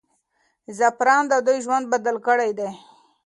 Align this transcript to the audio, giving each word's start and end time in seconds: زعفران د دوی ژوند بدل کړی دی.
زعفران 0.77 1.23
د 1.27 1.33
دوی 1.45 1.57
ژوند 1.65 1.85
بدل 1.93 2.15
کړی 2.27 2.51
دی. 2.59 2.69